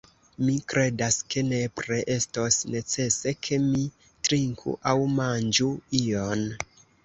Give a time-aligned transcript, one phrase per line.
[0.43, 3.85] Mi kredas ke nepre estos necese ke mi
[4.31, 5.73] trinku aŭ manĝu
[6.05, 6.47] ion.